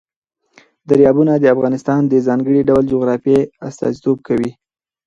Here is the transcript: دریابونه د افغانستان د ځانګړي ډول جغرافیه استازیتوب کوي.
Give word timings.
دریابونه 0.89 1.33
د 1.39 1.45
افغانستان 1.55 2.01
د 2.07 2.13
ځانګړي 2.27 2.61
ډول 2.69 2.83
جغرافیه 2.93 3.41
استازیتوب 3.67 4.17
کوي. 4.27 4.51